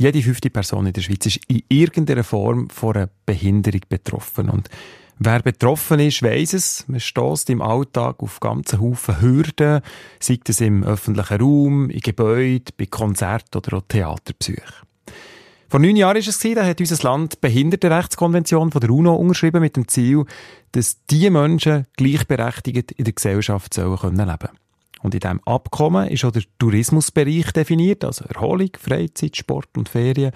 Jede 0.00 0.22
fünfte 0.22 0.48
Person 0.48 0.86
in 0.86 0.94
der 0.94 1.02
Schweiz 1.02 1.26
ist 1.26 1.40
in 1.46 1.62
irgendeiner 1.68 2.24
Form 2.24 2.70
von 2.70 2.96
einer 2.96 3.10
Behinderung 3.26 3.82
betroffen. 3.86 4.48
Und 4.48 4.70
wer 5.18 5.42
betroffen 5.42 6.00
ist, 6.00 6.22
weiss 6.22 6.54
es. 6.54 6.88
Man 6.88 7.00
stößt 7.00 7.50
im 7.50 7.60
Alltag 7.60 8.20
auf 8.20 8.40
ganzen 8.40 8.80
Haufen 8.80 9.20
Hürden, 9.20 9.82
sei 10.18 10.38
es 10.42 10.62
im 10.62 10.84
öffentlichen 10.84 11.42
Raum, 11.42 11.90
in 11.90 12.00
Gebäuden, 12.00 12.74
bei 12.78 12.86
Konzerten 12.86 13.58
oder 13.58 13.76
auch 13.76 13.82
Theaterbesuchen. 13.88 14.86
Vor 15.68 15.80
neun 15.80 15.96
Jahren 15.96 16.14
war 16.14 16.28
es, 16.28 16.38
da 16.38 16.64
hat 16.64 16.80
unser 16.80 17.04
Land 17.06 17.34
die 17.34 17.38
Behindertenrechtskonvention 17.42 18.72
von 18.72 18.80
der 18.80 18.88
UNO 18.88 19.16
unterschrieben 19.16 19.60
mit 19.60 19.76
dem 19.76 19.86
Ziel, 19.86 20.24
dass 20.72 21.04
diese 21.10 21.30
Menschen 21.30 21.86
gleichberechtigt 21.98 22.92
in 22.92 23.04
der 23.04 23.12
Gesellschaft 23.12 23.74
sollen 23.74 23.98
können 23.98 24.59
Und 25.02 25.14
in 25.14 25.20
diesem 25.20 25.40
Abkommen 25.44 26.08
ist 26.08 26.24
auch 26.24 26.32
der 26.32 26.42
Tourismusbereich 26.58 27.52
definiert, 27.52 28.04
also 28.04 28.24
Erholung, 28.26 28.70
Freizeit, 28.78 29.36
Sport 29.36 29.68
und 29.76 29.88
Ferien. 29.88 30.32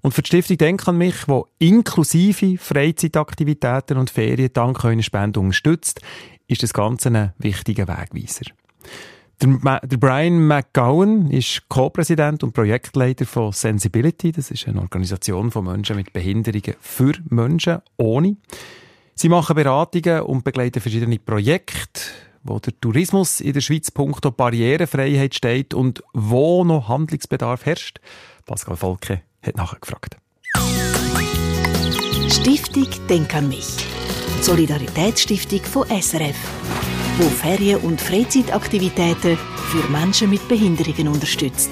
Und 0.00 0.14
für 0.14 0.22
die 0.22 0.28
Stiftung 0.28 0.58
Denk 0.58 0.86
an 0.86 0.96
mich, 0.98 1.16
die 1.26 1.66
inklusive 1.68 2.56
Freizeitaktivitäten 2.58 3.96
und 3.96 4.10
Ferien 4.10 4.52
dank 4.52 4.84
eurer 4.84 5.02
Spende 5.02 5.40
unterstützt, 5.40 6.00
ist 6.46 6.62
das 6.62 6.72
Ganze 6.72 7.08
ein 7.08 7.32
wichtiger 7.38 7.88
Wegweiser. 7.88 8.46
Der, 9.40 9.80
der 9.84 9.96
Brian 9.98 10.46
McGowan 10.46 11.30
ist 11.30 11.68
Co-Präsident 11.68 12.42
und 12.42 12.52
Projektleiter 12.52 13.24
von 13.24 13.52
Sensibility. 13.52 14.32
Das 14.32 14.50
ist 14.50 14.66
eine 14.66 14.80
Organisation 14.80 15.50
von 15.50 15.64
Menschen 15.64 15.96
mit 15.96 16.12
Behinderungen 16.12 16.74
für 16.80 17.12
Menschen 17.28 17.78
ohne. 17.96 18.36
Sie 19.14 19.28
machen 19.28 19.56
Beratungen 19.56 20.22
und 20.22 20.44
begleiten 20.44 20.80
verschiedene 20.80 21.18
Projekte, 21.18 22.00
wo 22.42 22.58
der 22.58 22.78
Tourismus 22.80 23.40
in 23.40 23.52
der 23.52 23.60
Schweiz 23.60 23.90
punkto 23.90 24.30
Barrierefreiheit 24.30 25.34
steht 25.34 25.74
und 25.74 26.02
wo 26.12 26.64
noch 26.64 26.88
Handlungsbedarf 26.88 27.66
herrscht. 27.66 28.00
Pascal 28.46 28.76
Volke 28.76 29.22
hat 29.42 29.56
nachgefragt. 29.56 30.16
Stiftung 32.30 32.88
Denk 33.08 33.34
an 33.34 33.48
mich. 33.48 33.86
Solidaritätsstiftung 34.40 35.62
von 35.62 35.86
SRF 35.88 36.36
wo 37.18 37.24
Ferien- 37.24 37.80
und 37.80 38.00
Freizeitaktivitäten 38.00 39.36
für 39.36 39.90
Menschen 39.90 40.30
mit 40.30 40.46
Behinderungen 40.46 41.08
unterstützt. 41.08 41.70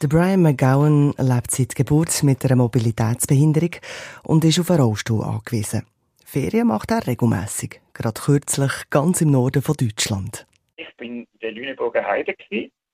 Der 0.00 0.06
Brian 0.08 0.42
McGowan 0.42 1.12
lebt 1.18 1.50
seit 1.50 1.74
Geburt 1.74 2.22
mit 2.22 2.44
einer 2.44 2.56
Mobilitätsbehinderung 2.56 3.70
und 4.22 4.44
ist 4.44 4.60
auf 4.60 4.70
einen 4.70 4.82
Rollstuhl 4.82 5.22
angewiesen. 5.22 5.82
Ferien 6.32 6.68
macht 6.68 6.90
er 6.90 7.06
regelmäßig, 7.06 7.82
gerade 7.92 8.18
kürzlich 8.18 8.72
ganz 8.88 9.20
im 9.20 9.32
Norden 9.32 9.60
von 9.60 9.74
Deutschland. 9.78 10.46
Ich 10.76 10.96
bin 10.96 11.18
in 11.24 11.26
der 11.42 11.52
Lüneburger 11.52 12.06
Heide 12.06 12.34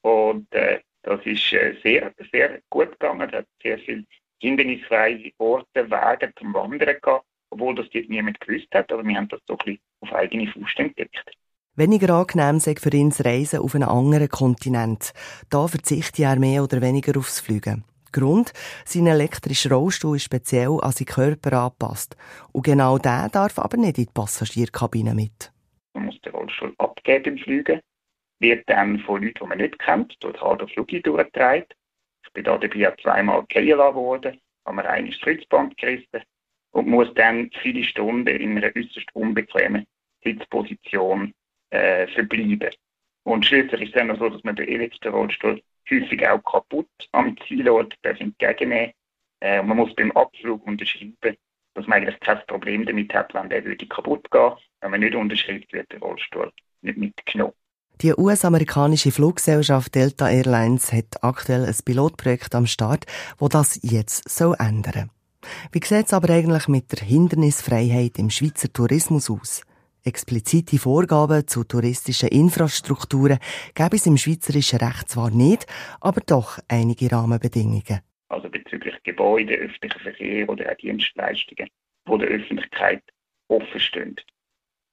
und 0.00 0.50
äh, 0.54 0.80
das 1.02 1.20
ist 1.26 1.52
äh, 1.52 1.74
sehr, 1.82 2.14
sehr 2.32 2.60
gut 2.70 2.92
gegangen. 2.92 3.28
Es 3.28 3.36
hat 3.36 3.46
sehr 3.62 3.78
viele 3.80 4.04
hindernisfreie 4.40 5.32
Orte, 5.36 5.90
Wege 5.90 6.32
zum 6.38 6.54
Wandern 6.54 6.96
gehabt 7.02 7.26
obwohl 7.50 7.74
das 7.74 7.86
dort 7.92 8.08
niemand 8.08 8.40
gewusst 8.40 8.68
hat, 8.72 8.90
aber 8.90 9.04
wir 9.04 9.16
haben 9.16 9.28
das 9.28 9.40
so 9.46 9.54
ein 9.54 9.58
bisschen 9.64 9.80
auf 10.00 10.12
eigene 10.14 10.50
Faust 10.50 10.78
entdeckt. 10.78 11.30
Weniger 11.74 12.14
angenehm 12.14 12.58
sei 12.58 12.74
für 12.76 12.92
ihn 12.92 13.10
das 13.10 13.22
Reisen 13.22 13.60
auf 13.60 13.74
einen 13.74 13.84
anderen 13.84 14.28
Kontinent. 14.28 15.12
Da 15.50 15.68
verzichtet 15.68 16.20
er 16.20 16.38
mehr 16.38 16.62
oder 16.62 16.80
weniger 16.80 17.18
aufs 17.18 17.40
Fliegen. 17.40 17.84
Grund, 18.12 18.52
sein 18.84 19.06
elektrischer 19.06 19.72
Rollstuhl 19.72 20.16
ist 20.16 20.24
speziell 20.24 20.78
an 20.80 20.92
seinen 20.92 21.06
Körper 21.06 21.64
angepasst. 21.64 22.16
Und 22.52 22.64
genau 22.64 22.98
der 22.98 23.28
darf 23.28 23.58
aber 23.58 23.76
nicht 23.76 23.98
in 23.98 24.04
die 24.04 24.10
Passagierkabine 24.12 25.14
mit. 25.14 25.52
Man 25.94 26.06
muss 26.06 26.20
den 26.20 26.32
Rollstuhl 26.32 26.74
abgeben 26.78 27.36
im 27.36 27.38
Fliegen, 27.38 27.80
wird 28.40 28.68
dann 28.68 28.98
von 29.00 29.22
Leuten, 29.22 29.38
die 29.40 29.46
man 29.46 29.58
nicht 29.58 29.78
kennt, 29.78 30.16
durch 30.20 30.38
den 30.38 30.68
Flug 30.68 30.88
durchgetragen. 30.88 31.66
Ich 32.24 32.32
bin 32.32 32.44
da 32.44 32.58
dabei 32.58 32.94
zweimal 33.02 33.44
gefallen 33.46 33.94
worden, 33.94 34.40
habe 34.64 34.76
mir 34.76 34.88
ein 34.88 35.10
Kreuzband 35.10 35.76
gerissen 35.76 36.22
und 36.72 36.88
muss 36.88 37.12
dann 37.14 37.50
viele 37.62 37.84
Stunden 37.84 38.28
in 38.28 38.56
einer 38.56 38.74
äußerst 38.76 39.08
unbequemen 39.14 39.86
Sitzposition 40.22 41.32
äh, 41.70 42.06
verbleiben. 42.08 42.70
Und 43.24 43.46
schließlich 43.46 43.80
ist 43.80 43.88
es 43.88 43.94
dann 43.94 44.08
noch 44.08 44.18
so, 44.18 44.28
dass 44.28 44.44
man 44.44 44.56
den 44.56 44.68
Elektrorollstuhl 44.68 45.62
häufig 45.90 46.26
auch 46.26 46.42
kaputt 46.42 46.88
am 47.12 47.36
Zielort 47.46 47.94
entgegennehmen 48.02 48.92
äh, 49.40 49.62
Man 49.62 49.76
muss 49.76 49.94
beim 49.94 50.12
Abflug 50.12 50.66
unterschreiben, 50.66 51.36
dass 51.74 51.86
man 51.86 52.02
eigentlich 52.02 52.20
kein 52.20 52.40
Problem 52.46 52.86
damit 52.86 53.12
hat, 53.14 53.34
wenn 53.34 53.50
der 53.50 53.64
würde 53.64 53.86
kaputt 53.86 54.30
gehen. 54.30 54.52
Wenn 54.80 54.90
man 54.90 55.00
nicht 55.00 55.14
unterschreibt, 55.14 55.72
wird 55.72 55.90
der 55.92 56.00
Rollstuhl 56.00 56.52
nicht 56.82 56.98
mitgenommen. 56.98 57.54
Die 58.02 58.12
US-amerikanische 58.14 59.10
Fluggesellschaft 59.10 59.94
Delta 59.94 60.28
Airlines 60.28 60.92
hat 60.92 61.22
aktuell 61.22 61.64
ein 61.64 61.76
Pilotprojekt 61.82 62.54
am 62.54 62.66
Start, 62.66 63.06
wo 63.38 63.48
das 63.48 63.80
jetzt 63.82 64.28
soll 64.28 64.54
ändern 64.58 65.10
wie 65.72 65.80
sieht 65.84 66.06
es 66.06 66.12
aber 66.12 66.30
eigentlich 66.32 66.68
mit 66.68 66.92
der 66.92 67.06
Hindernisfreiheit 67.06 68.18
im 68.18 68.30
Schweizer 68.30 68.72
Tourismus 68.72 69.30
aus? 69.30 69.62
Explizite 70.06 70.78
Vorgaben 70.78 71.48
zu 71.48 71.64
touristischen 71.64 72.28
Infrastrukturen 72.28 73.38
gäbe 73.74 73.96
es 73.96 74.06
im 74.06 74.16
schweizerischen 74.16 74.78
Recht 74.78 75.08
zwar 75.08 75.30
nicht, 75.30 75.66
aber 76.00 76.20
doch 76.20 76.60
einige 76.68 77.10
Rahmenbedingungen. 77.10 78.00
Also 78.28 78.48
bezüglich 78.48 78.94
Gebäude, 79.02 79.54
öffentlicher 79.54 79.98
Verkehr 79.98 80.48
oder 80.48 80.70
auch 80.70 80.76
Dienstleistungen, 80.76 81.68
die 82.08 82.18
der 82.18 82.28
Öffentlichkeit 82.28 83.02
offen 83.48 83.80
stehen. 83.80 84.16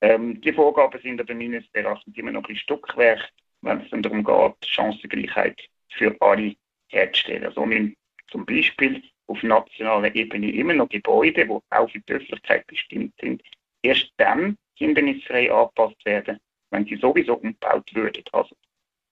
Ähm, 0.00 0.40
die 0.40 0.52
Vorgaben 0.52 1.00
sind 1.02 1.20
aber 1.20 1.34
meines 1.34 1.64
Erachtens 1.72 2.16
immer 2.16 2.30
noch 2.30 2.48
ein 2.48 2.56
Stückwerk, 2.56 3.28
wenn 3.62 3.80
es 3.80 3.90
darum 3.90 4.22
geht, 4.22 4.68
Chancengleichheit 4.68 5.60
für 5.92 6.16
alle 6.20 6.54
herzustellen. 6.88 7.46
Also 7.46 7.66
zum 8.30 8.46
Beispiel 8.46 9.02
auf 9.26 9.42
nationaler 9.42 10.14
Ebene 10.14 10.52
immer 10.52 10.74
noch 10.74 10.88
Gebäude, 10.88 11.46
die 11.46 11.60
auch 11.70 11.90
für 11.90 11.98
die 11.98 12.12
Öffentlichkeit 12.12 12.64
bestimmt 12.68 13.12
sind, 13.20 13.42
erst 13.82 14.12
dann 14.16 14.56
hindernisfrei 14.74 15.52
angepasst 15.52 16.04
werden, 16.04 16.38
wenn 16.70 16.84
sie 16.86 16.96
sowieso 16.96 17.34
umgebaut 17.34 17.90
würden. 17.94 18.24
Also 18.32 18.54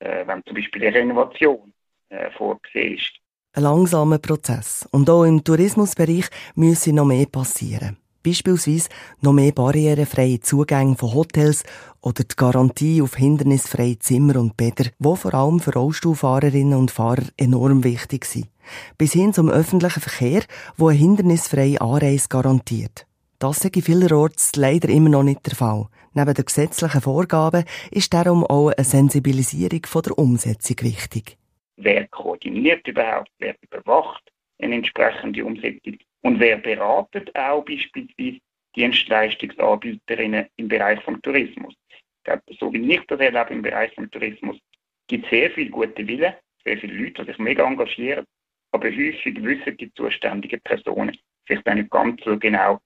äh, 0.00 0.26
wenn 0.26 0.44
zum 0.44 0.54
Beispiel 0.54 0.86
eine 0.86 0.96
Renovation 0.96 1.72
äh, 2.08 2.30
vorgesehen 2.30 2.96
ist. 2.96 3.12
Ein 3.52 3.62
langsamer 3.62 4.18
Prozess. 4.18 4.86
Und 4.92 5.08
auch 5.08 5.24
im 5.24 5.42
Tourismusbereich 5.42 6.26
müsse 6.54 6.92
noch 6.92 7.06
mehr 7.06 7.26
passieren. 7.26 7.96
Beispielsweise 8.22 8.88
noch 9.20 9.32
mehr 9.32 9.52
barrierefreie 9.52 10.40
Zugänge 10.40 10.96
von 10.96 11.14
Hotels 11.14 11.62
oder 12.00 12.24
die 12.24 12.36
Garantie 12.36 13.00
auf 13.00 13.14
hindernisfreie 13.14 14.00
Zimmer 14.00 14.36
und 14.36 14.56
Bäder, 14.56 14.90
wo 14.98 15.14
vor 15.14 15.32
allem 15.32 15.60
für 15.60 15.72
Rollstuhlfahrerinnen 15.72 16.76
und 16.76 16.90
Fahrer 16.90 17.22
enorm 17.36 17.84
wichtig 17.84 18.24
sind. 18.24 18.48
Bis 18.98 19.12
hin 19.12 19.32
zum 19.32 19.48
öffentlichen 19.48 20.00
Verkehr, 20.00 20.42
wo 20.76 20.88
eine 20.88 20.98
hindernisfreie 20.98 21.80
Anreise 21.80 22.28
garantiert. 22.28 23.06
Das 23.38 23.58
sei 23.58 23.70
vielerorts 23.82 24.56
leider 24.56 24.88
immer 24.88 25.10
noch 25.10 25.22
nicht 25.22 25.44
der 25.46 25.54
Fall. 25.54 25.88
Neben 26.14 26.32
den 26.32 26.44
gesetzlichen 26.44 27.02
Vorgaben 27.02 27.64
ist 27.90 28.14
darum 28.14 28.44
auch 28.44 28.70
eine 28.70 28.84
Sensibilisierung 28.84 29.84
von 29.84 30.02
der 30.02 30.18
Umsetzung 30.18 30.76
wichtig. 30.80 31.36
Wer 31.76 32.08
koordiniert 32.08 32.88
überhaupt, 32.88 33.30
wer 33.38 33.54
überwacht 33.60 34.22
eine 34.58 34.76
entsprechende 34.76 35.44
Umsetzung 35.44 35.98
und 36.22 36.40
wer 36.40 36.56
beratet 36.56 37.34
auch 37.36 37.62
beispielsweise 37.62 38.40
Dienstleistungsanbieterinnen 38.74 40.46
im 40.56 40.68
Bereich 40.68 41.02
vom 41.02 41.20
Tourismus. 41.20 41.74
Glaube, 42.24 42.42
so 42.58 42.72
wie 42.72 42.94
ich 42.94 43.02
das 43.08 43.20
erlebe 43.20 43.52
im 43.52 43.62
Bereich 43.62 43.94
vom 43.94 44.10
Tourismus, 44.10 44.56
gibt 45.08 45.24
es 45.24 45.30
sehr 45.30 45.50
viel 45.50 45.70
gute 45.70 46.06
Wille, 46.06 46.38
sehr 46.64 46.78
viele 46.78 46.94
Leute, 46.94 47.24
die 47.24 47.32
sich 47.32 47.38
mega 47.38 47.66
engagieren, 47.66 48.24
aber 48.72 48.88
häufig 48.88 49.42
wissen 49.42 49.76
die 49.76 49.92
zuständigen 49.94 50.60
Personen 50.62 51.16
sich 51.48 51.60
dann 51.64 51.78
nicht 51.78 51.90
ganz 51.90 52.22
so 52.24 52.38
genau, 52.38 52.80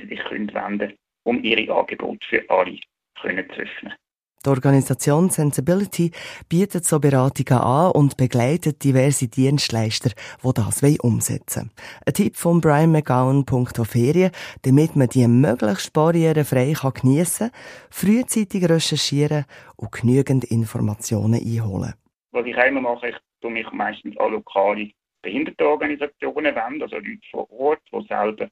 sie 0.00 0.08
sich 0.08 0.20
wenden 0.30 0.78
können, 0.78 0.94
um 1.24 1.42
ihre 1.42 1.72
Angebote 1.74 2.26
für 2.28 2.44
alle 2.48 2.78
zu 3.20 3.28
öffnen. 3.28 3.94
Die 4.44 4.50
Organisation 4.50 5.30
Sensibility 5.30 6.10
bietet 6.50 6.84
so 6.84 7.00
Beratungen 7.00 7.62
an 7.62 7.92
und 7.92 8.18
begleitet 8.18 8.84
diverse 8.84 9.26
Dienstleister, 9.26 10.10
die 10.10 10.52
das 10.54 10.82
umsetzen 11.02 11.62
wollen. 11.62 11.70
Ein 12.06 12.12
Tipp 12.12 12.36
von 12.36 12.60
Brian 12.60 12.92
McGowan, 12.92 13.46
Ferien, 13.86 14.32
damit 14.62 14.96
man 14.96 15.08
die 15.08 15.26
möglichst 15.26 15.94
barrierefrei 15.94 16.74
geniessen 16.74 17.50
kann, 17.50 17.60
frühzeitig 17.90 18.68
recherchieren 18.68 19.46
und 19.76 19.92
genügend 19.92 20.44
Informationen 20.44 21.40
einholen. 21.40 21.94
Was 22.32 22.44
ich 22.44 22.56
immer 22.56 22.82
mache, 22.82 23.08
ich 23.08 23.16
tue 23.40 23.50
mich 23.50 23.70
meistens 23.72 24.14
an 24.18 24.32
lokale 24.32 24.90
Behindertenorganisationen 25.22 26.54
wenden, 26.54 26.82
also 26.82 26.96
Leute 26.96 27.18
vor 27.30 27.50
Ort, 27.50 27.80
die 27.90 28.06
selber 28.08 28.50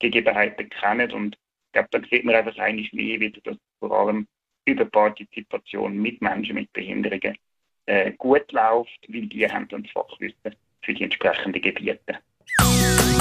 Gegebenheiten 0.00 0.68
kennen 0.68 1.12
und 1.12 1.36
ich 1.66 1.72
glaube, 1.72 1.88
da 1.92 2.00
sieht 2.10 2.24
man 2.24 2.34
einfach 2.34 2.58
eigentlich 2.58 2.92
mehr 2.92 3.20
wieder, 3.20 3.40
dass 3.42 3.56
vor 3.78 3.92
allem 3.92 4.26
über 4.64 4.84
Partizipation 4.84 5.96
mit 5.96 6.20
Menschen 6.20 6.56
mit 6.56 6.72
Behinderungen 6.72 7.36
äh, 7.86 8.12
gut 8.12 8.50
läuft, 8.50 8.98
weil 9.08 9.26
die 9.26 9.48
haben 9.48 9.68
dann 9.68 9.84
das 9.84 9.92
Fachwissen 9.92 10.56
für 10.82 10.94
die 10.94 11.04
entsprechenden 11.04 11.62
Gebiete. 11.62 12.18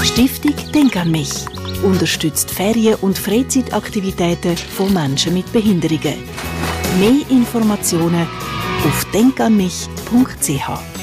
Stiftung 0.03 0.55
Denk 0.73 0.95
an 0.95 1.11
mich 1.11 1.45
unterstützt 1.83 2.51
Ferien- 2.51 2.95
und 3.01 3.17
Freizeitaktivitäten 3.17 4.57
von 4.57 4.93
Menschen 4.93 5.33
mit 5.33 5.51
Behinderungen. 5.53 6.17
Mehr 6.99 7.29
Informationen 7.29 8.27
auf 8.85 9.05
denkanmich.ch 9.13 10.98